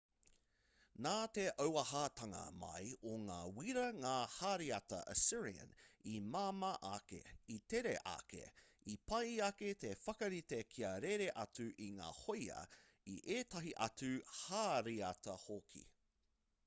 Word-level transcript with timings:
nā 1.05 1.09
te 1.37 1.41
auahatanga 1.63 2.39
mai 2.61 2.85
o 3.09 3.11
ngā 3.25 3.35
wīra 3.57 3.81
ngā 4.05 4.13
hāriata 4.35 5.01
assyrian 5.11 5.75
i 6.13 6.13
māmā 6.37 6.71
ake 6.91 7.19
i 7.55 7.57
tere 7.75 7.91
ake 8.13 8.41
i 8.93 8.95
pai 9.11 9.35
ake 9.49 9.69
te 9.85 9.91
whakarite 10.07 10.59
kia 10.73 10.93
rere 11.05 11.27
atu 11.45 11.67
i 11.89 11.91
ngā 11.99 12.07
hōia 12.23 12.63
i 13.17 13.19
ētahi 13.39 13.75
atu 13.89 14.09
hāriata 14.39 15.37
hoki 15.47 15.83